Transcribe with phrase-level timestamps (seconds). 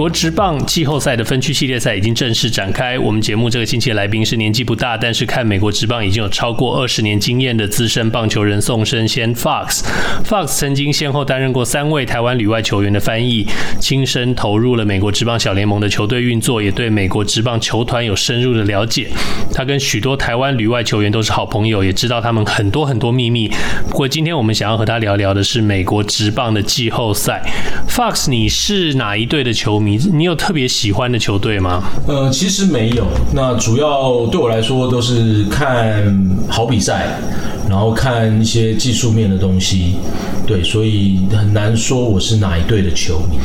[0.00, 2.98] 国职棒季后赛的分区系列赛已经正式展开。
[2.98, 9.82] 我们节目这个星期的来宾是年纪不大，但是看美国职棒已经有超过二十年经验的资深棒球人宋生先 Fox。
[10.24, 13.46] Fox 曾经先后担任过三位台湾旅外球员的翻译，
[13.78, 19.10] 亲身投入了美国职棒小联盟的球队运作，也对美国职棒球团有深入的了解。
[19.52, 23.50] 他跟许多台湾旅外球员都是好朋友，也知道他们很多很多秘密。
[23.90, 27.42] 不过今天我们想要和他聊聊的是美国职棒的季后赛。
[27.86, 29.89] Fox，你是哪一队的球迷？
[29.90, 31.82] 你你有特别喜欢的球队吗？
[32.06, 33.08] 呃，其实没有。
[33.34, 37.18] 那主要对我来说都是看好比赛，
[37.68, 39.96] 然后看一些技术面的东西。
[40.46, 43.38] 对，所以很难说我是哪一队的球迷。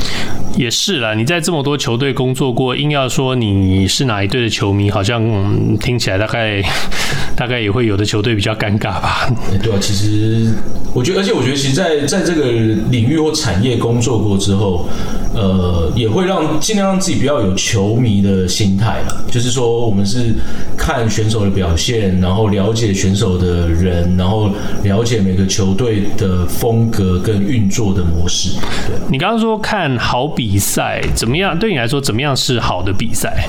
[0.56, 6.62] 也是啦，你在这么多球队工作过，硬要说你是哪一队的球迷，好像、嗯、听起来大概
[7.36, 9.30] 大概也会有的球队比较尴尬吧？
[9.62, 10.54] 对啊，其实
[10.94, 12.52] 我觉得，而且我觉得，其实在在这个
[12.90, 14.88] 领域或产业工作过之后，
[15.34, 19.26] 呃，也会让尽量让自己不要有球迷的心态了。
[19.30, 20.34] 就是说，我们是
[20.78, 24.50] 看选手的表现，然后了解选手的人，然后
[24.84, 28.52] 了解每个球队的风格跟运作的模式。
[28.88, 30.45] 对，你刚刚说看好比。
[30.46, 31.58] 比赛怎么样？
[31.58, 33.48] 对你来说，怎么样是好的比赛？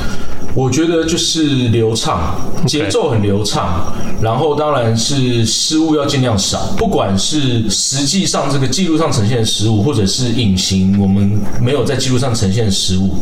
[0.57, 2.35] 我觉得就是流畅，
[2.67, 6.75] 节奏很流畅，然后当然是失误要尽量少。
[6.79, 13.17] 不管是实际上这个记录上呈现的失误，或者是隐形我们没有在记录上呈现的失误，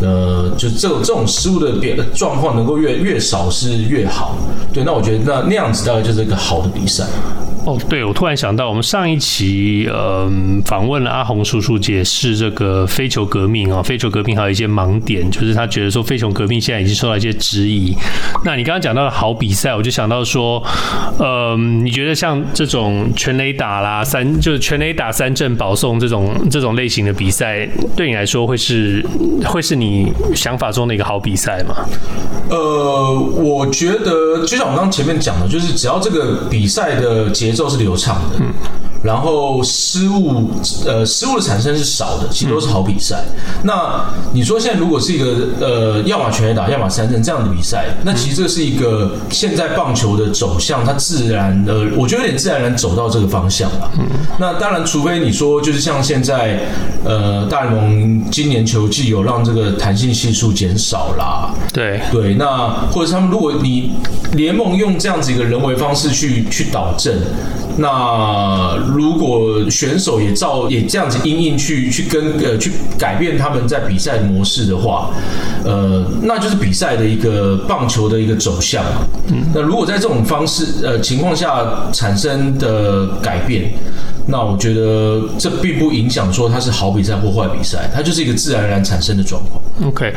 [0.00, 4.38] 呃，就这种这种失误的变状况能够越越少是越好。
[4.72, 7.04] 对，那我觉得那那样子大概就是一个好的比赛。
[7.66, 10.26] 哦，对，我突然想到，我们上一期呃
[10.64, 17.92] 访问了阿红叔叔，解释这个非球革命啊，非球革命还有一些盲点，就是他觉得说非球革命现在已经受到一些质疑。
[18.44, 20.62] 那你刚刚讲到的好比赛，我就想到说，
[21.18, 29.04] 呃，你觉得像这种全垒打啦，三就是全垒打三振保送这种这种类型的比赛，对你来说会是
[29.44, 31.74] 会是你想法中的一个好比赛吗？
[32.48, 38.52] 呃，我觉得就像我刚刚前面讲的，就是只要这个比赛的节奏是流畅的，嗯，
[39.02, 40.50] 然后失误，
[40.84, 43.24] 呃，失误的产生是少的，其实都是好比赛。
[43.34, 53.90] 嗯、那你说现在如果是一个呃，要么全垒打，要么三振这样的比赛，那其实这是一个现在棒球的走向，它自然的，我觉得有点自然而然走到这个方向了。
[53.98, 54.06] 嗯，
[54.38, 56.60] 那当然，除非你说就是像现在，
[57.04, 63.94] 呃，大联盟今年球季有让这个弹性系数减少啦，对对，那或者他们如果你
[64.32, 67.14] 联盟用这样子一个人为方式去去导正。
[67.80, 75.10] 那如果选手也照也这样子硬硬去去跟呃去改变他们在比赛模式的话，
[75.64, 78.84] 呃，那就是比赛的一个棒球的一个走向。
[79.28, 83.72] 嗯，那如果在这种方式呃情况下产生的改变。
[84.26, 89.60] 那我觉得这并不影响说它是好比赛或坏比赛，它就是一个自然而然产生的状况。
[89.86, 90.12] OK，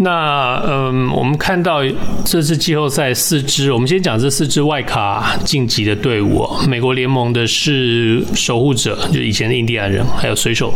[0.00, 1.80] 那嗯，我们看到
[2.24, 6.46] 这次季后赛四支，我们先讲这四支外卡晋级的队伍。
[6.68, 10.72] 美国联盟的是守护者，就以前的印第安人，还有水手。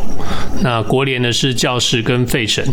[0.63, 2.65] 那国联的是教士跟费城。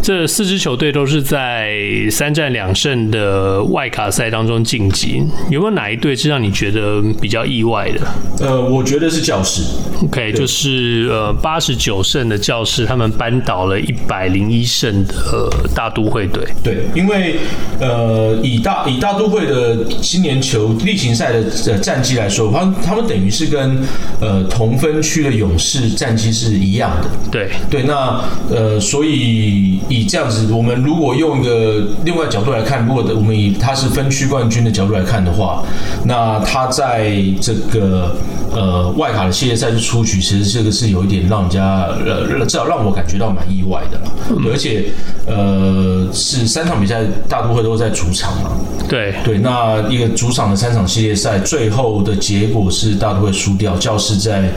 [0.00, 1.74] 这四支球队都是在
[2.10, 5.20] 三战两胜的外卡赛当中晋级。
[5.50, 8.46] 有没有哪一队是让你觉得比较意外的？
[8.46, 9.62] 呃，我觉得是教士。
[10.02, 16.46] OK，就是呃八十九胜的教室，他们扳倒了一百零一胜的、呃、大都会队。
[16.62, 17.36] 对，因为
[17.78, 23.78] 呃以大以大都会的今年球例行赛的呃战绩来说，他们他们等于是跟
[24.20, 27.08] 呃同分区的勇士战绩是一样的。
[27.30, 35.62] 对对，那呃所以以这样子，我们如果用一个另外角度来看，如果我们以他是分区冠军的角度来看的话，
[36.04, 38.16] 那他在这个
[38.52, 39.40] 呃外卡的。
[39.40, 44.12] 系列赛就出局，其实这个是有一点让人家呃，至少让我感觉到蛮意外的了。
[44.50, 44.86] 而且
[45.26, 48.50] 呃，是三场比赛大都会都在主场嘛。
[48.88, 54.50] 对对，那一个主场的三场系列赛，最后的结果是大都会输掉，教士在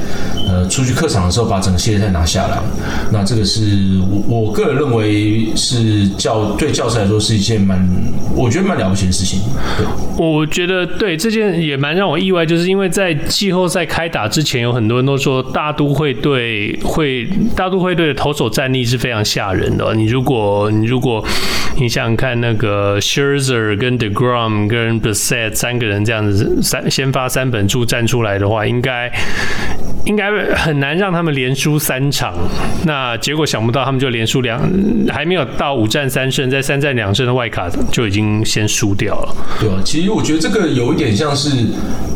[0.47, 2.59] 呃出去客场的时候把整个系列赛拿下来。
[3.11, 7.87] 那这个是我我个人认为是教对教士来说是一件蛮
[8.35, 9.39] 我觉得蛮了不起的事情。
[9.77, 9.85] 对，
[10.17, 14.73] 我觉得对这件也蛮让我意外，就是因为在季后赛开打之前有。
[14.73, 19.93] 很多人都说大都会队会大都会队的投手战力是非常吓人的。
[19.93, 21.23] 你如果你如果
[21.77, 29.11] 你想想看，那个 Scherzer 跟 Degrom 跟 Bassett 三个人这样子三先发三本柱站出来的话，应该
[30.05, 32.33] 应该很难让他们连输三场。
[32.85, 34.59] 那结果想不到他们就连输两，
[35.09, 39.35] 还没有到五战三胜，在三战两胜的外卡就已经先输掉了。
[39.59, 41.67] 对啊，其实我觉得这个有一点像是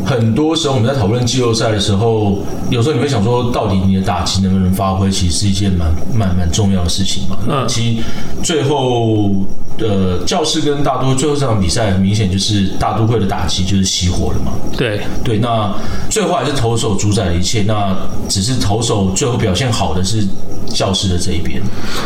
[0.05, 2.36] 很多时候我们在讨论季后赛的时候，
[2.69, 7.37] 有时候你会想说，到底你的打击能不能发挥，其实是一件蛮蛮蛮重要的事情嘛。
[7.47, 8.03] 那，其实
[8.43, 9.31] 最后。
[9.79, 14.51] 呃，教室跟大都会最后这场比赛很明显就是大都会的打击就是熄火了嘛。
[14.75, 15.71] 对对，那
[16.09, 17.61] 最后还是投手主宰了一切。
[17.67, 17.95] 那
[18.27, 20.27] 只是投手最后表现好的是
[20.65, 21.61] 教室的这一边，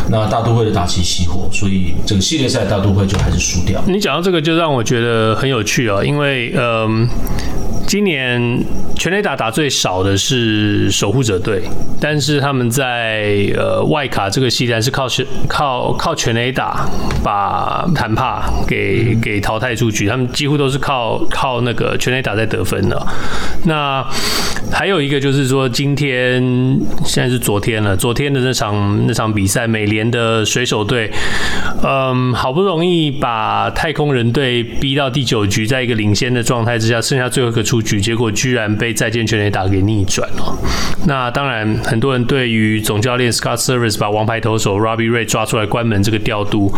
[0.10, 3.82] 那大都会的打击熄火，所以整个系列赛大都会就还是输掉。
[3.88, 7.08] 你讲到这个，就让我觉得很有趣哦，因为嗯。
[7.88, 8.64] 今年
[8.96, 11.62] 全垒打打最少的是守护者队，
[12.00, 16.88] 但是他们在呃外卡这个系列是靠全靠靠全垒打
[17.24, 23.06] 把坦帕给给淘汰出局，他们几乎都是靠靠那个全垒打在得分的。
[23.66, 24.06] 那
[24.72, 26.42] 还有一个就是说，今天
[27.04, 31.12] 现在是昨天了，昨天的那场那场比赛，美联的水手队，
[31.84, 40.58] 嗯，好不容易把太空人队逼到第九局，在一个领先的状态之下，剩下最后一个出局，结果居然被再见全垒打给逆转了。
[41.06, 46.70] 那当然，很多人对于总教练 Scott Service 把王牌投手 Robbie Ray 抓出来关门这个调度，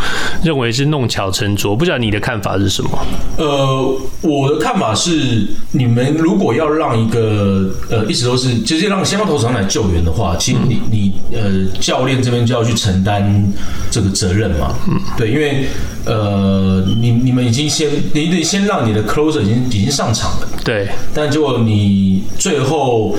[0.44, 1.76] 认为是弄巧成拙。
[1.76, 2.92] 不知道你的看法是什么？
[3.38, 13.52] 呃，我的看法是，你们如果要让一个呃一直都是直接让先发投手上来救援的话，其实你你呃教练这边就要去承担
[13.90, 14.76] 这个责任嘛。
[14.88, 15.66] 嗯，对，因为
[16.06, 20.48] 呃你你们已经先你得先让你的 closer 已经已经上场了。
[20.64, 20.83] 对。
[21.14, 23.16] 但结果你最后，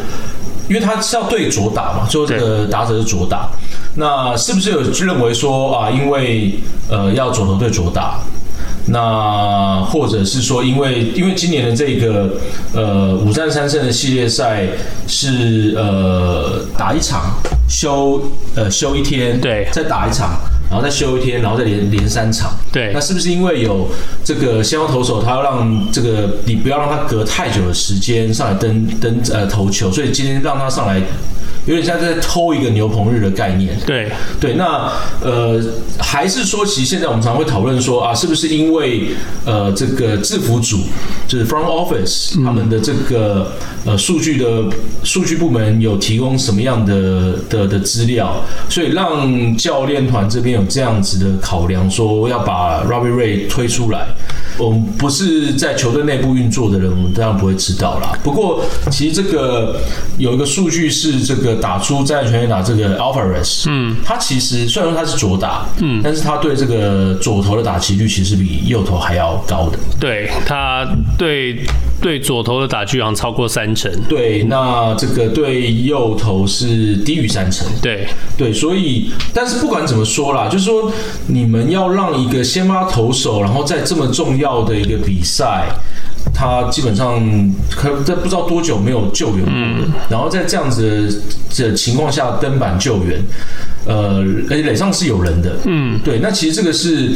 [0.69, 3.51] 因为他是要对左打嘛，最后这个打者是左打，
[3.97, 6.59] 那是不是有认为说啊，因为
[6.89, 8.21] 呃要左投对左打，
[8.87, 12.39] 那或者是说因为因为今年的这个
[12.75, 14.67] 呃五战三胜的系列赛
[15.07, 17.37] 是呃打一场
[17.69, 18.23] 休
[18.55, 20.39] 呃休一天，对，再打一场。
[20.75, 22.51] 然后再休一天，然后再连连三场。
[22.73, 23.89] 对，那是不是因为有
[24.25, 31.01] 这个先发投手，他要让这个你不要让他隔太久的时间上来登登呃投球，所以今天让他上来。
[31.67, 33.79] 有点像在偷一个牛棚日的概念。
[33.87, 35.61] 对对，那呃，
[35.99, 39.09] 还是说，其实现在我们常会讨论说啊，是不是因为
[39.45, 40.79] 呃，这个制服组
[41.27, 43.53] 就是 front office 他们的这个
[43.85, 44.65] 呃数据的
[45.03, 48.37] 数据部门有提供什么样的的的资料，
[48.69, 54.07] 所以让教练团这边有这样子的考量，说要把 Robbie Ray 推出来。
[54.59, 58.17] 我们不是在球队内部运作的人，我们当然不会知道啦。
[58.23, 59.81] 不过，其实这个
[60.17, 69.79] 有一个数据是这个打出再见全垒打这个 Alvarez，嗯，他其实虽然说他是左打，嗯，但是他对这个左投的打击率其实比右投还要高的。
[69.99, 70.87] 对，他
[71.19, 71.65] 对
[72.05, 73.91] 对左投的打击好像超过三成。
[74.09, 77.67] 对，那这个对右投是低于三成。
[77.83, 78.07] 对
[78.37, 80.93] 对，所以但是不管怎么说啦，就是说
[81.27, 85.67] 你们要让一个先发投手，然后在这么重要要的一个比赛，
[86.35, 87.19] 他基本上
[87.71, 91.23] 可在不知道多久没有救援过，嗯，然后在这样子
[91.57, 93.19] 的情况下登板救援。
[93.87, 97.11] 呃，而且垒上是有人的，嗯，对，那其实这个是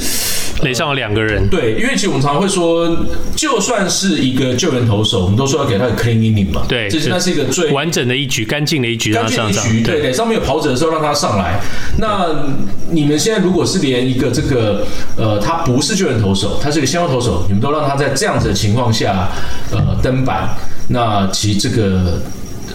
[0.62, 11.59] 垒上有两个人，对，因为其实我们常常会说，就算是一个救援投手，我们都说要给他个 clean inning 嘛，对，这是那是一个最完整的一局，干净的一局，干净的一局，对，垒上没有跑者的时候让他上来。
[11.97, 12.45] 那
[12.90, 19.31] 你们现在如果是连一个这个呃，他不是救援投手，他是一个先发投手，你们都让他在这样子的情况下
[19.71, 20.50] 呃登板，
[20.88, 22.21] 那其实这个。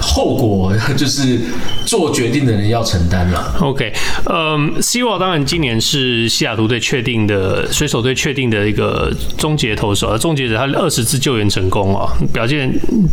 [0.03, 1.39] 后果就是
[1.85, 3.55] 做决定的人要承担了。
[3.61, 3.91] OK，
[4.25, 12.69] 嗯，希沃当然今年是西雅图队确定的水手队确定的一个终结投手，终结者他二十次救援成功啊，表现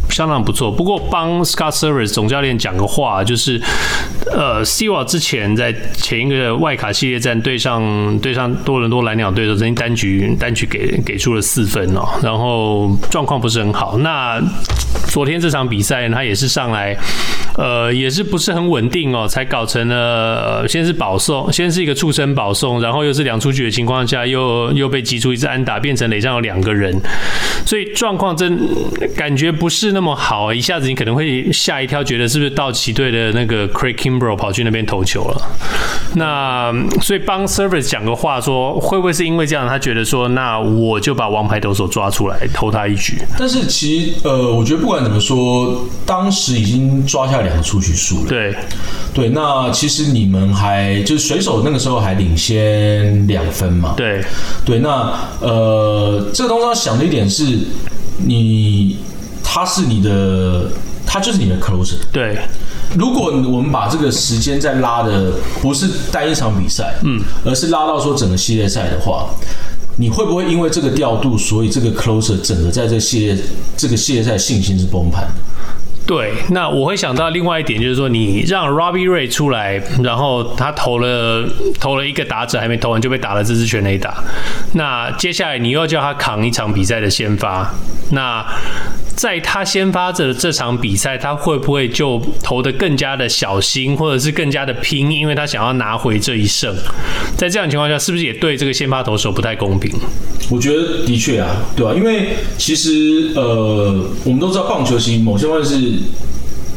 [0.08, 0.70] 相当不错。
[0.70, 3.60] 不过帮 Scott Service 总教练讲个话，就是
[4.32, 13.96] 呃，西沃之前在前一个外卡系列战对上对上多伦多蓝鸟队的时候，曾经单局单局给给出了四分哦，然后状况不是很好。
[13.98, 14.42] 那
[15.08, 16.79] 昨天这场比赛他也是上来。
[16.80, 16.96] 来，
[17.56, 26.98] 呃，也是不是很稳定哦，才搞成了，呃，先是保送，先是一个触身保送，然后又是两出局的情况下，又又被击出一支安打，变成垒上有两个人，
[27.66, 28.58] 所以状况真
[29.14, 35.42] 感觉不是那么好，一下子你可能会吓一跳，觉得是不是道奇队的那个 Craig Kimbrough 跑去那边投球了？
[36.14, 36.72] 那
[37.02, 43.18] 所以帮 Service 讲个话说，会不会是因为这样，他觉得说，那我就把王牌投手抓出来投他一局？
[43.38, 46.80] 但是其实，呃，我觉得不管怎么说，当时已经。
[46.80, 48.28] 经抓下两个出局数了。
[48.28, 48.54] 对，
[49.12, 53.92] 对，那其实你们还就是水手那个时候还领先两分嘛？
[53.96, 54.24] 对，
[54.64, 57.58] 对，那呃，这个东西要想的一点是，
[58.18, 58.98] 你
[59.42, 60.70] 他是你的，
[61.04, 61.96] 他就是你的 closer。
[62.12, 62.38] 对，
[62.96, 69.28] 如果我们把这个时间再拉的不是单一场比赛，嗯，而是拉到说整个系列赛的话。
[69.96, 73.36] 你会不会因为这个调度，所以这个 closer 整个在这系列
[73.76, 75.34] 这个系列赛信心是崩盘的？
[76.10, 81.48] 对，那我会想到另外一点，就是说你让 Robbie Ray 出来，然后他投了
[81.78, 84.16] 投了一个打者还没投完就被打了这支全垒打，
[84.72, 87.72] 那接下来你又要叫他扛一场比赛的先发，
[88.10, 88.44] 那。
[89.20, 96.74] 在他先发着这场比赛，他会不会就投的更加的小心，或者是更加的拼，因为他想要拿回这一胜？
[97.36, 99.92] 在这样的情况下，是不是也对这个先发投手不太公平？
[100.48, 105.98] 我觉得的确啊，对啊，因为其实呃，我们都知道棒球其实某些方面是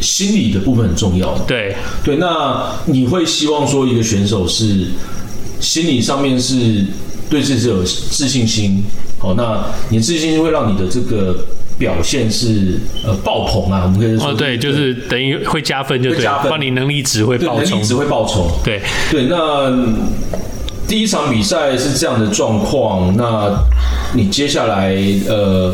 [0.02, 1.34] 心理的部分很重要。
[1.48, 1.74] 对
[2.04, 4.88] 对，那你会希望说一个选手是
[5.62, 6.86] 心理上面是
[7.30, 8.84] 对自己有自信心？
[9.18, 11.38] 好，那你的自信心会让你的这个。
[11.78, 19.26] 表现是呃爆棚啊，我们可以说哦，对，就是等于会加分，就对，帮你能力值会爆冲，能力值会爆冲，对对。
[19.26, 19.72] 那
[20.88, 23.52] 第一场比赛是这样的状况，那
[24.14, 24.96] 你接下来
[25.28, 25.74] 呃。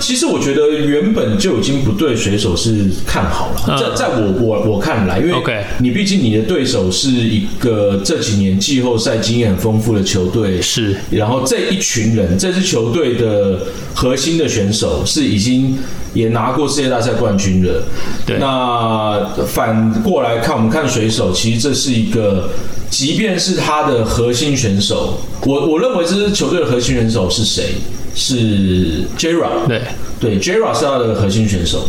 [0.00, 13.60] 其实我觉得原本就已经不对水手是看好了，在在我我我看来，因为你毕竟你的对手是一个这几年季后赛经验很丰富的球队，是，然后这一群人，这支球队的
[13.94, 15.78] 核心的选手是已经
[16.14, 17.84] 也拿过世界大赛冠军了，
[18.26, 22.48] 对，那反过来看，我们看水手，其实这是一个，
[22.88, 27.74] 即便是他的核心选手，我我认为这支球队的核心选手是谁？
[28.14, 29.82] 是 J-Rod，对
[30.18, 31.88] 对，J-Rod 是他的核心选手。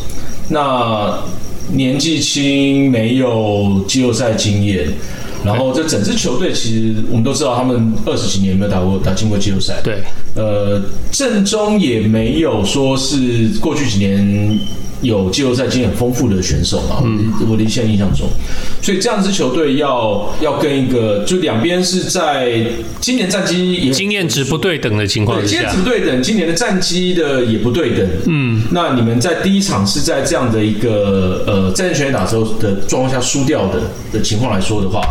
[0.49, 1.23] 那
[1.73, 4.87] 年纪轻，没有季后赛经验，
[5.45, 9.81] 然后这整支球队其实我们都知道，他们二十几年没有打过打进过季后赛。
[9.83, 10.03] 对，
[10.35, 14.59] 呃，正中也没有说是过去几年。
[15.01, 17.01] 有季后赛经验很丰富的选手嘛？
[17.03, 18.27] 嗯，我的现在印象中，
[18.81, 22.65] 所以这样支球队要要跟一个，就两边是在
[22.99, 28.07] 今年战绩也经验值不对等的情况下，经验值不对等，今年的战绩的也不对等。
[28.27, 33.81] 嗯，那你们在第一场是在这样的一个呃战全垒打之后的状况下输掉的
[34.13, 35.01] 的情况来说的话。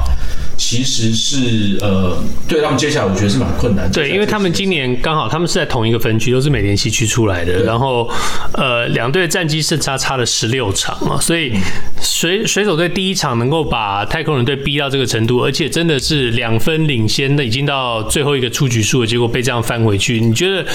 [0.61, 3.95] 其实是呃，对他们接下来我觉得是蛮困难的。
[3.95, 8.07] 对，因为他们今年刚好他们是在同一个分区，都是美联西区出来的，然后
[8.52, 11.55] 呃，两队的战绩胜差差了十六场啊，所以
[12.02, 20.67] 水水手队第一场能够把太空人队逼到这个程度，而且真的是两分领先的，已经到最后一个出局数了，结果被这样翻回去，你觉得？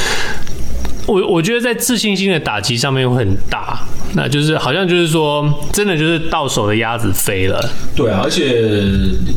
[1.08, 3.80] 我我觉得在自信心的打击上面会很大，
[4.15, 7.63] 那就是好像就是说，真的就是到手的鸭子飞了。
[7.95, 8.62] 对啊，而且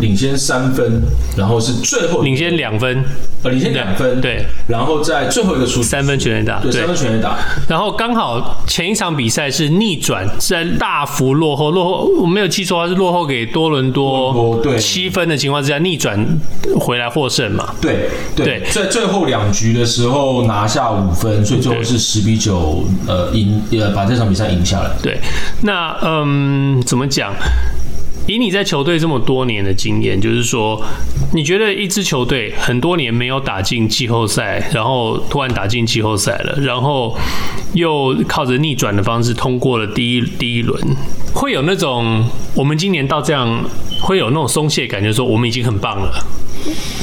[0.01, 1.03] 领先三分，
[1.37, 3.05] 然后是最后领先两分，
[3.43, 14.79] 呃，领先两分，对，然后在最后一个出三分全垒打，对，三分全垒打，然后刚好前一场比赛是逆转，是在大幅落后，落后我没有记错，他是落后给多伦多对。
[14.79, 16.19] 七分的情况之下逆转
[16.81, 17.75] 回来获胜嘛？
[17.81, 21.61] 对对，在最后两局的时候拿下五分，所以。
[21.61, 24.65] 最后是十比九，呃，赢，呃，把这场比赛赢
[25.03, 25.19] 对，
[25.63, 27.33] 那嗯，怎么讲？
[28.27, 30.79] 以你在球队这么多年的经验，就是说，
[31.33, 37.17] 你觉得一支球队很多年没有打进季后赛，然后突然打进季后赛了，然后
[37.73, 40.79] 又靠着逆转的方式通过了第一第一轮，
[41.33, 42.23] 会有那种
[42.55, 43.65] 我们今年到这样
[44.03, 46.13] 会有那种松懈感，就是说我们已经很棒了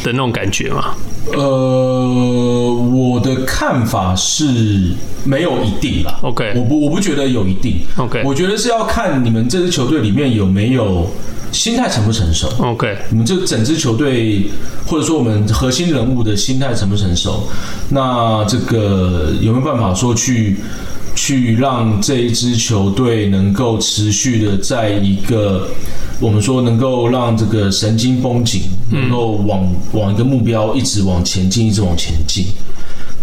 [0.04, 0.96] 的那种感觉吗？
[1.34, 4.94] 呃，我的看法是
[5.24, 6.20] 没有一定啦。
[6.22, 7.80] OK，我不我不觉得有一定。
[7.98, 11.10] OK，我觉得是要看你们这支球队里面有没有
[11.52, 12.48] 心态成不成熟。
[12.60, 14.44] OK，你们这整支球队
[14.86, 17.50] 或者说我们核心人物的心态成不成熟？
[17.90, 20.58] 那这个有没有办法说去
[21.16, 25.68] 去让这一支球队能够持续的在一个。
[26.22, 32.46] 我们说能够让这个神经绷紧，能够往往一个目标一直往前进，一直往前进。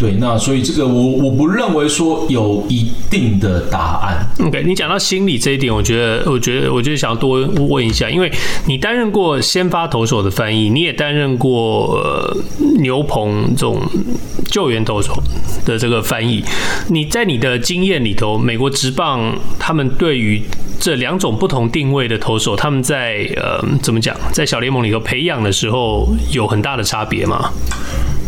[0.03, 4.27] 对，那所以这个我我不认为说有一定的答案。
[4.45, 8.29] OK，你讲到心理这一点，我觉得，我觉得，我觉得想要多问一下，因为
[8.67, 12.37] 你担任过先发投手的翻译，你也担任过、呃、
[12.81, 13.81] 牛棚这种
[14.47, 15.23] 救援投手
[15.65, 16.43] 的这个翻译。
[16.89, 20.43] 你在你的经验里头，美国职棒他们对于
[20.81, 27.53] 这两种不同定位的投手，他们在呃怎么讲，在小联盟里头培养的时候有很大的差别吗？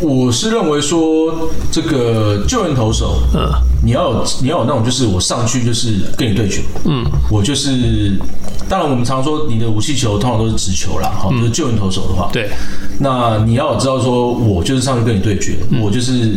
[0.00, 3.48] 我是认为说，这个救援投手，嗯，
[3.82, 8.18] 你要有你要有那种，就是我上去就是跟你对决，嗯，我就是，
[8.68, 12.50] 当然我们常说你的武器球通常都是直球啦，哈、嗯，就是救援投手的话，对，
[12.98, 16.32] 那你要知道说，我就是上去跟你对决，嗯、我就是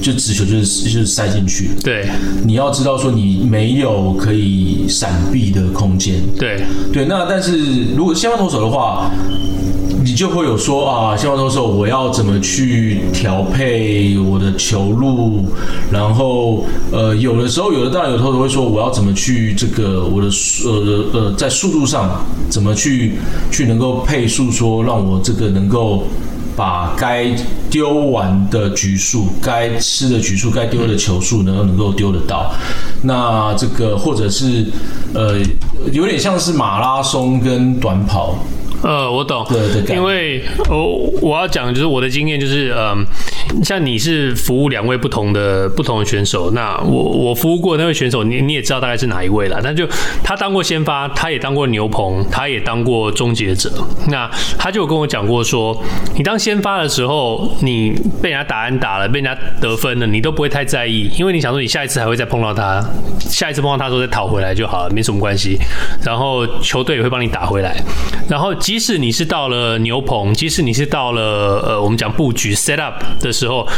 [0.00, 2.08] 就直球就是就是塞进去，对，
[2.44, 7.58] 你要知道说你没有可以闪避的空间，对，对，那但是
[7.96, 9.10] 如果先发投手的话。
[10.12, 15.46] 你就会有说啊，先发投手我要怎么去调配我的球路，
[15.90, 20.28] 然后呃，有的时候有的当然有投手会说我要怎么去这个我的
[20.66, 23.14] 呃呃在速度上怎么去
[23.50, 26.04] 去能够配速，说让我这个能够
[26.54, 27.34] 把该
[27.70, 32.52] 丢完的局数、该吃的局数、该丢的球数能够能够丢得到。
[33.00, 34.66] 那这个或者是
[35.14, 35.38] 呃
[35.90, 38.36] 有点像是马拉松跟短跑。
[38.82, 39.46] 呃，我懂，
[39.88, 43.04] 因为我我要讲就是我的经验就是，嗯，
[43.62, 49.86] 像你是服务两位不同的不同的选手，那我我服务过那位选手，你你也知道大概是哪一位了，那就
[50.24, 53.72] 他当过先发，他也当过牛棚，他也当过终结者，
[54.08, 55.80] 那他就有跟我讲过说，
[56.16, 62.84] 你当先发的时候，你被人家打安打了，被人家得分了，你都不会太在意，因为你想说你下一次还会再碰到他，
[63.20, 65.56] 下一次碰到他时候再讨回来就好了，没什么关系，
[66.04, 67.80] 然后球队也会帮你打回来，
[68.28, 68.52] 然后。
[68.71, 73.68] 即即使你是到了牛棚，即使你是到了呃，我们讲布局 set up 的时候，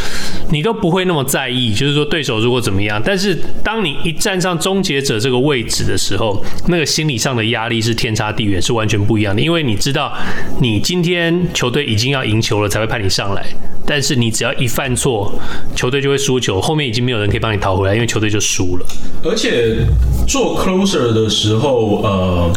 [0.53, 3.03] 你都不会那么在意，就是说对手如果怎么样。
[3.05, 9.43] 但是当你一站上终结者这个位置的时候，那个心理上的压力是天差地远，是完全不一样的。
[9.43, 10.17] 因为你知道，
[10.61, 13.45] 你今天球队已经要赢球了，才会派你上来。
[13.85, 15.37] 但是你只要一犯错，
[15.75, 18.87] 球队就会输球，后面已经没有人可以帮你讨回来，因为球队就输了。
[19.25, 19.79] 而且
[20.29, 22.53] 做 closer 的时候，呃。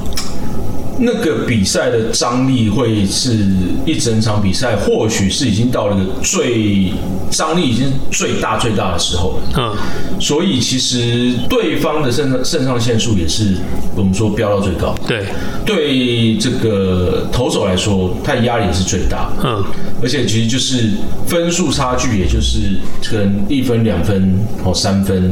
[0.99, 3.45] 那个比赛的张力会是
[3.85, 6.91] 一整场比赛，或许是已经到了一个最
[7.29, 9.35] 张力已经最大最大的时候了。
[9.57, 9.75] 嗯，
[10.19, 13.57] 所以其实对方的肾上肾上腺素也是
[13.95, 14.95] 我们说飙到最高。
[15.07, 15.25] 对，
[15.65, 19.29] 对这个投手来说，他的压力也是最大。
[19.43, 19.63] 嗯，
[20.01, 20.91] 而且其实就是
[21.27, 25.31] 分数差距，也就是可能一分、两分或三分。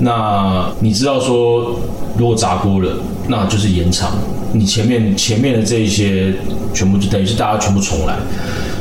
[0.00, 1.80] 那你知道说，
[2.18, 2.92] 如果砸锅了，
[3.26, 4.12] 那就是延长。
[4.58, 6.34] 你前面前面的这一些
[6.74, 8.18] 全部就等于是大家全部重来，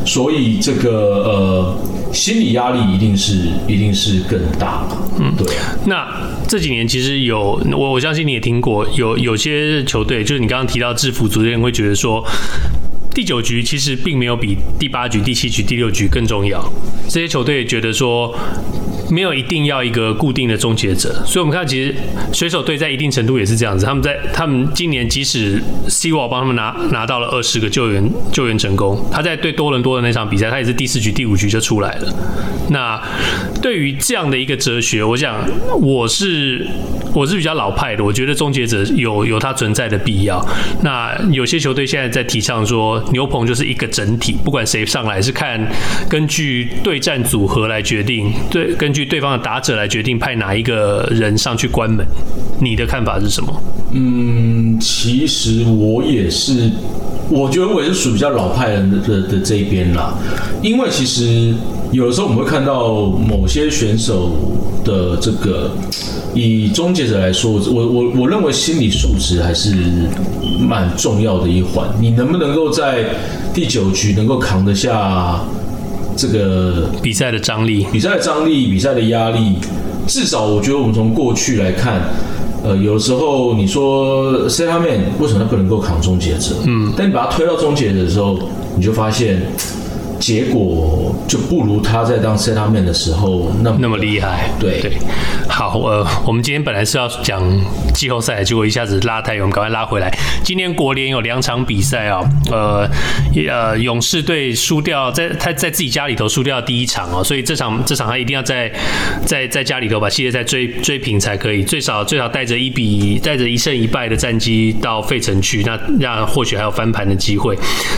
[0.06, 1.78] 所以这个呃
[2.12, 4.88] 心理压力一定是一定是更大。
[5.20, 5.46] 嗯，对。
[5.86, 6.08] 那
[6.48, 12.26] 这几年其实有我我相信你也听过，有有些球队就是你刚刚提到制服组的人会觉得说，
[13.14, 16.60] 第九局其实并没有比第八局、第七局、第六局更重要。
[17.08, 18.34] 这些球队觉得说。
[19.10, 21.96] 没有一定要一个固定的终结者，所以我们看，其实
[22.34, 23.86] 水手队在一定程度也是这样子。
[23.86, 32.14] 他们在他们今年即使 Sewald 帮他们拿拿到了二十个救援救援成功，他在对多伦多的那场比赛，他也是第四局第五局就出来了。
[32.70, 33.02] 那
[33.62, 35.36] 对于这样的一个哲学，我想
[35.80, 36.68] 我是
[37.14, 40.46] 我是比较老派的，我觉得终结者有有它存在的必要。
[40.84, 45.60] 那有些球队现在在提倡说牛棚就是一个整体，不管谁上来是看
[46.10, 49.08] 根据对战组合来决定，对根据。
[49.08, 52.06] 对方的打者来决定派哪一个人上去关门，
[52.60, 53.62] 你的看法是什么？
[53.94, 56.70] 嗯，其实我也是，
[57.30, 60.14] 我觉得我也是属于比较老派人的的，的这一边啦。
[60.62, 61.56] 因为其实
[61.94, 64.36] 有的时候我们会看到某些选手
[64.84, 65.72] 的这个，
[66.34, 69.74] 以终结者来说，我我我认为心理素质还是
[70.60, 71.88] 蛮重要的一环。
[71.98, 73.06] 你能不能够在
[73.54, 75.40] 第九局能够扛得下？
[76.18, 79.58] 这个比赛的张力，比赛的张力，比赛的压力，
[80.08, 82.02] 至少我觉得我们从过去来看，
[82.64, 86.56] 呃，有的时候你说 center man 为什么他不能够扛终结者？
[86.66, 88.38] 嗯，但你把他推到终结者的时候，
[88.76, 89.42] 你就发现。
[90.20, 94.50] 结果就不如他在当 set up man 的时候那么那么厉害。
[94.60, 94.98] 对对，
[95.48, 97.42] 好，呃，我们今天本来是要讲
[97.94, 100.12] 季后赛，结果一下子拉太远，我们赶快拉回来。
[100.44, 102.20] 今天国联有两场比赛啊，
[102.52, 102.90] 呃，
[103.48, 108.72] 呃，勇士队输掉，在他在自己家里头输掉第一场哦，所以这场这场他一定要在
[109.24, 117.56] 在在家里头把系列赛追追平才可以，最少最少带着一比带着一胜一败的战绩到费城去，那那或许还有翻盘的机会。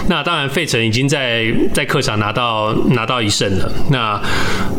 [0.08, 2.09] 那当然，费城已经在在客场。
[2.10, 4.19] 想拿到拿到一胜了，那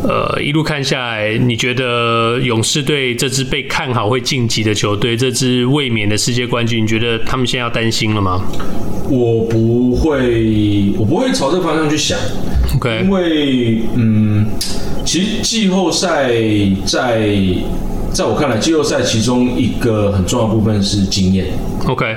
[0.03, 8.41] 呃一路看下来，你觉得勇士队这支被看好会晋级的球队，这支卫冕的世界冠军，你觉得他们现在要担心了吗？
[9.09, 12.19] 我不会，我不会朝这个方向去想。
[12.75, 14.45] OK，因为嗯，
[15.05, 16.33] 其实季后赛
[16.85, 17.29] 在
[18.13, 21.47] 在我看来，季后赛其中一个很重要的部分是经验。
[21.87, 22.15] OK，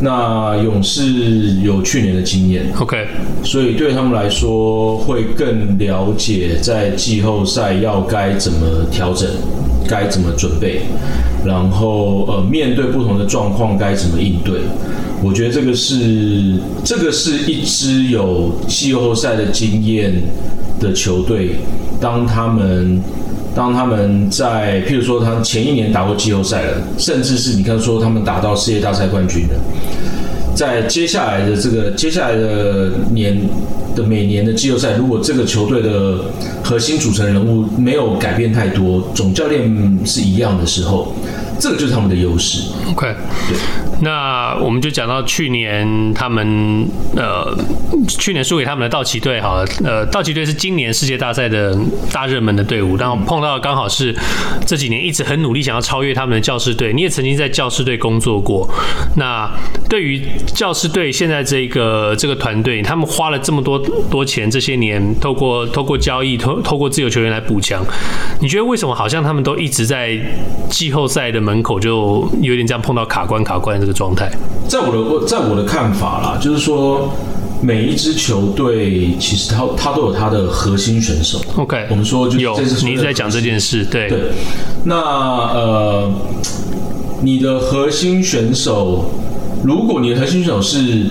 [0.00, 1.02] 那勇士
[1.62, 2.66] 有去年的经验。
[2.78, 3.06] OK，
[3.42, 9.28] 所以对他们来说会更了解在季后赛要该怎么调整，
[9.88, 10.82] 该怎么准备，
[11.44, 14.60] 然后呃面对不同的状况该怎么应对。
[15.22, 20.12] 我觉得这个是这个是一支有季后赛的经验
[20.80, 21.56] 的球队，
[22.00, 23.00] 当他们
[23.54, 29.54] 当他们在譬如说他前一年打过季后赛了，甚至是你看说他们打到世界大赛冠军了，
[30.54, 33.38] 在接下来的这个接下来的年
[33.94, 36.18] 的每年的季后赛，如果这个球队的
[36.62, 41.14] 核心组成人物没有改变太多，总教练是一样的时候。
[41.58, 42.72] 这个就是他们的优势。
[42.90, 43.14] OK，
[43.48, 43.56] 对。
[44.00, 46.86] 那我们就讲到去年他们
[47.16, 47.56] 呃，
[48.08, 51.78] 去年输给他们的道奇队好了，呃，道奇队是今年世界大赛的
[52.12, 54.14] 大热门的队伍，然后碰到的刚好是
[54.66, 56.92] 这几年一直很努力想要超越他们的教师队。
[56.92, 58.68] 你也曾经在教师队工作过。
[59.16, 59.48] 那
[59.88, 60.20] 对于
[60.54, 63.78] 教师队现在这个这个团队，他们花了这么多
[64.10, 67.82] 多钱，这些年透过透过交易，透透过自由球员来补强，
[68.40, 70.18] 你觉得为什么好像他们都一直在
[70.68, 74.30] 季后赛的门口就有点这样碰到卡关卡关的这个状态，
[74.66, 77.12] 在我的在我的看法啦，就是说
[77.60, 81.38] 每一支球队其实他他都有他的核心选手。
[81.56, 84.18] OK，我们说就有你一直在讲这件事，对对。
[84.84, 86.10] 那呃，
[87.22, 89.04] 你的核心选手，
[89.62, 91.06] 如果你的核心选手是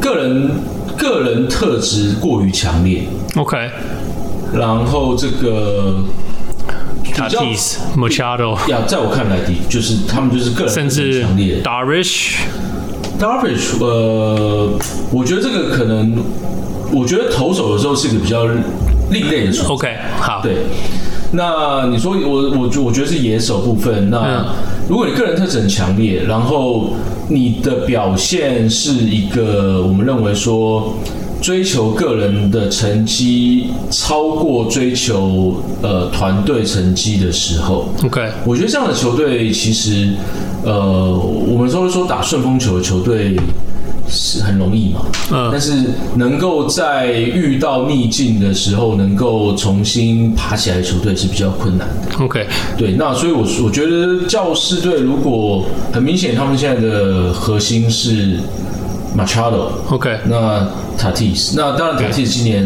[0.00, 0.50] 个人
[0.96, 3.04] 个人特质过于强烈
[3.36, 3.56] ，OK，
[4.52, 6.02] 然后这个。
[7.14, 11.60] Tatis Machado 呀，在我看来的，就是他们就是个人甚至强烈。
[11.62, 14.78] Darvish，Darvish，呃，
[15.12, 16.22] 我觉得这个可能，
[16.92, 18.46] 我觉得投手的时候是一个比较
[19.10, 19.62] 另类的。
[19.68, 20.56] OK，好，对。
[21.32, 24.10] 那你说我我我觉得是野手部分。
[24.10, 24.46] 那
[24.88, 26.94] 如果你个人特质很强烈，然后
[27.28, 30.96] 你的表现是一个我们认为说。
[31.40, 40.10] 追求个人的成绩超过追求呃团队成绩的时候，OK，我觉得这样的球队其实
[40.62, 43.36] 呃，我们说说打顺风球的球队
[44.06, 45.00] 是很容易嘛，
[45.32, 45.72] 嗯，但是
[46.16, 58.38] 能够在遇到逆境的时候能够重新爬起来的球队是比较困难的，OK，对，那所以我我觉得教士队如果很明显他们现在的核心是
[59.16, 60.68] Machado，OK，那。
[61.00, 62.62] Tatis，那当然，Tatis 今年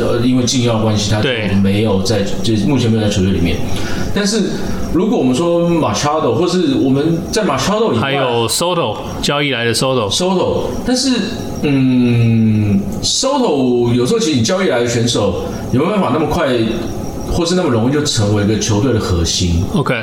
[0.00, 1.22] 呃因为禁药关系，他
[1.62, 3.56] 没有在，就目前没有在球队里面。
[4.14, 4.42] 但是
[4.92, 11.10] 如果我们说 Machado，或是我们在 Machado 以外，还有 Soto 交易来的 Soto，Soto，但是
[11.62, 16.48] 嗯，Soto 有时候其实你交易来的选手有没有办法那么快，
[17.32, 19.94] 或是那么容易就成为一个球队的核心？OK，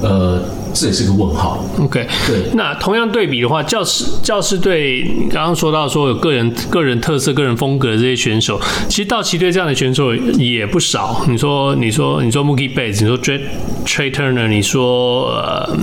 [0.00, 0.40] 呃。
[0.74, 1.64] 这也是个问号。
[1.78, 2.42] OK，对。
[2.54, 11.24] 那同样对比的话，教师教师队刚刚说到说有个人个人特色、个人风格的这些选手，其实道奇队这样的选手也不少。
[11.28, 13.40] 你说，你说，你说 Mookie Betts，你说 Trey
[13.86, 15.78] Trey Turner，你说呃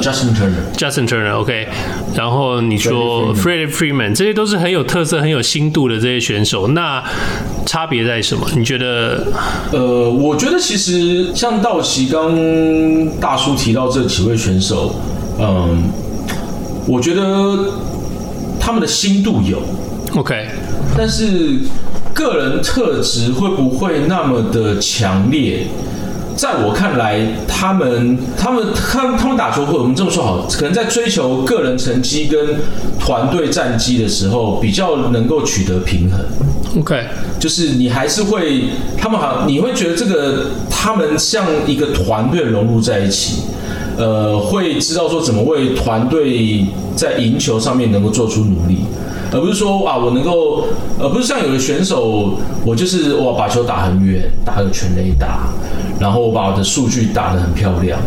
[0.00, 1.68] Justin Turner，Justin Turner，OK。
[2.14, 6.68] 然后你说 Freddie Freeman，这些都是很有特色、很有新度的这些选手。
[6.68, 7.02] 那
[7.64, 8.46] 差别在什么？
[8.56, 9.26] 你觉得？
[9.72, 12.36] 呃，我觉得其实像道奇刚
[13.20, 14.94] 大叔提到这几位选手，
[15.38, 15.84] 嗯，
[16.86, 17.74] 我觉得
[18.58, 19.62] 他们的新度有
[20.16, 20.48] ，OK，
[20.98, 21.60] 但是
[22.12, 25.66] 个人特质会不会那么的强烈？
[26.40, 32.56] 在我看来，他们、他们、他、他们打球会，我们这么说好，可能在追求个人成绩跟
[32.98, 36.18] 团队战绩的时候，比较能够取得平衡。
[36.78, 37.04] OK，
[37.38, 38.62] 就是你还是会，
[38.96, 43.42] 他们好，你会觉得这个他们像一个团队融入在一起，
[43.98, 46.64] 呃，会知道说怎么为团队
[46.96, 48.78] 在赢球上面能够做出努力。
[49.32, 50.64] 而不是说啊，我能够，
[50.98, 55.46] 而不是像有的选手，我就是我把球打很远，打个全垒打，
[56.00, 58.00] 然后我把我的数据打得很漂亮，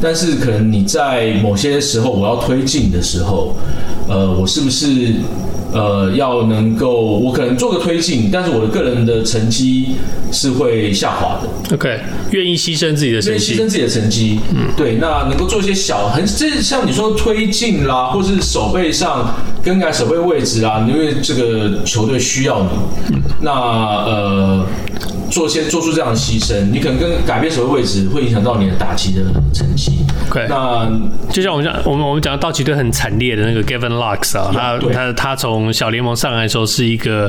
[0.00, 3.56] 但是可能你在某些时候我要推进的时候，
[4.08, 5.14] 呃，我是不是？
[5.72, 9.94] 呃，要能够，我可能做个推进，但是我的个人的成绩
[10.32, 11.76] 是会下滑的。
[11.76, 11.96] OK，
[12.32, 19.32] 愿意牺牲自己的成绩，牺牲自己的成绩，嗯，对，那能够做一些小，很这像你说推进啦，或是手背上
[19.62, 24.66] 更改手背位置啦，因为这个球队需要你，嗯、那呃。
[25.30, 29.92] 做些做出这样的牺牲，你可能跟改变守备位置会影响到你的打击的成绩。
[30.32, 30.88] 对，那
[31.32, 37.28] 就像我们讲，我们我们讲道奇队很惨烈的那个 Gavin Lux 啊，他他他从小联盟上来的时候是一个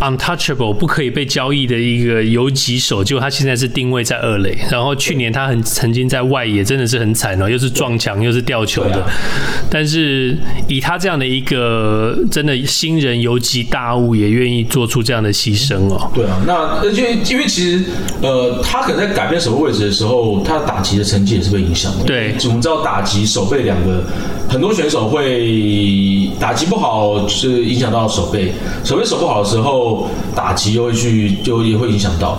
[0.00, 9.06] untouchable 不可以被交易的一个游击手，结果他现在是定位在二垒，然后去年他很曾经在外野真的是很惨哦，又是撞墙又是吊球的，
[9.70, 10.36] 但是
[10.68, 16.10] 以他这样的一个真的新人游击大物，也愿意做出这样的牺牲哦。
[16.14, 17.84] 对啊，那而且因为其实
[18.22, 22.04] 呃，他可能在改变守备位置的时候，他的打击的成绩也是被影响的。
[22.04, 24.02] 对，我们知道打击守备两个，
[24.48, 28.52] 很多选手会打击不好，是影响到守备，
[28.84, 32.38] 守备守不好的时候，打击又会去就也会影响到。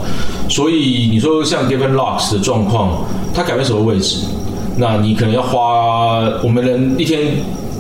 [0.50, 4.18] 所以你说像 Given Locks 的状况，他改变守备位置，
[4.78, 7.36] 那你可能要花我们人一天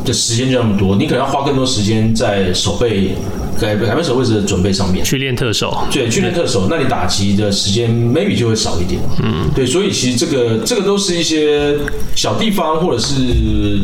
[0.06, 3.16] 的时间就那么多，你可能要花更多时间在守备。
[3.60, 11.78] 改改变守位置的准备上面，去练特守，对，去练特守，那你打击的时间 maybe 就会少一点，嗯，对，所以其实这个这个都是一些
[12.16, 13.16] 小地方，或者是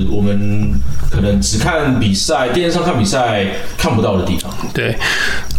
[0.09, 0.71] 我们
[1.11, 3.45] 可能只看比赛，电视上看比赛
[3.77, 4.51] 看不到的地方。
[4.73, 4.95] 对，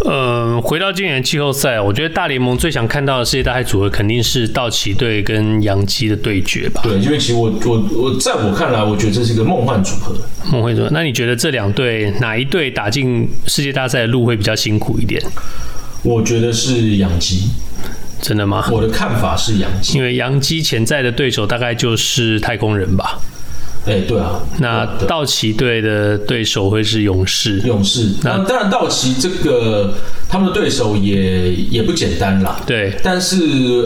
[0.05, 6.83] 呃，回到今年季后赛，我觉得大联盟最想看到的世界大赛组合肯定是道奇队跟洋基的对决吧？
[6.85, 10.15] 对，因为其实我我我在我看来，我觉得这是一个梦幻组合。
[10.51, 15.23] 梦幻组合，那你觉得这两队哪一队打进世界大赛的路会比较辛苦一点？
[16.03, 17.49] 我觉得是洋基，
[18.21, 18.69] 真的吗？
[18.71, 23.19] 我的看法是洋基，因为洋基潜在的对手大概就是太空人吧。
[23.87, 27.61] 哎、欸，对啊，那道奇队的对手会是勇士。
[27.61, 29.95] 勇士，那当然，道奇这个
[30.29, 32.61] 他们的对手也也不简单啦。
[32.67, 33.37] 对，但是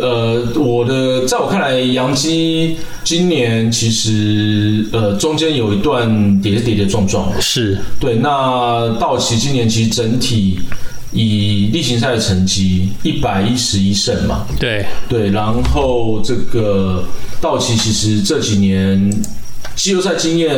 [0.01, 7.31] 呃，我的在我看来，杨基今年其实呃中间有一段跌跌跌撞撞。
[7.39, 10.59] 是对，那道奇今年其实整体
[11.13, 14.47] 以例行赛的成绩一百一十一胜嘛。
[14.59, 17.05] 对对，然后这个
[17.39, 19.13] 道奇其实这几年。
[19.83, 20.51] 季后赛经验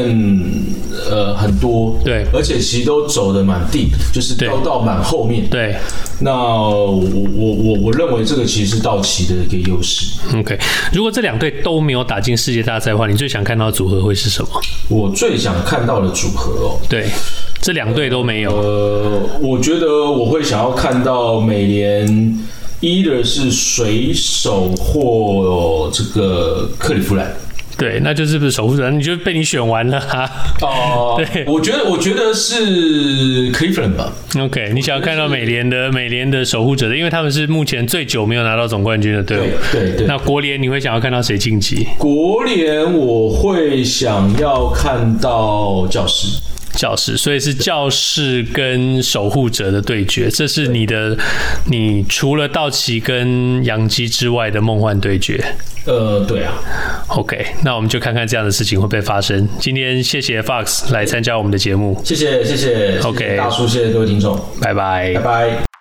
[1.09, 5.47] 呃很多，对，而且其实都走的蛮 deep，就是都到蛮后面。
[5.49, 5.77] 对，
[6.21, 10.19] 那我我我我认为这个其实是道奇的一个优势。
[10.37, 10.59] OK，
[10.93, 14.49] 如果这两队都没有打进世界大赛的话，你最想看到的组合会是什么？
[14.89, 17.09] 我最想看到的组合哦，对，
[17.61, 18.51] 这两队都没有。
[18.57, 22.09] 呃，我觉得我会想要看到美联
[22.81, 27.33] ，either 是水手或这个克利夫兰。
[27.83, 30.31] 对，那就是不是守护者，你就被你选完了哈。
[30.61, 34.13] 哦， 对，我觉得我觉得是 Cleveland 吧。
[34.39, 39.51] OK，你想要看到美联的美联的守护者的，因为他们是目前最久没有拿到总冠军的队伍。
[39.73, 40.07] 对对对。
[40.07, 41.89] 那国联你会想要看到谁晋级？
[41.99, 46.41] 国联我会想要看到教士。
[46.75, 51.17] 教室，所以是教室跟守护者的对决，这是你的，
[51.67, 55.43] 你除了道奇跟杨基之外的梦幻对决。
[55.85, 56.53] 呃，对啊。
[57.09, 59.49] OK，那我们就看看这样的事情会不会发生。
[59.59, 65.72] 今天谢谢 Fox 来参加我们的节目，谢谢谢谢，OK，大叔，谢谢各位听众，拜拜，拜拜。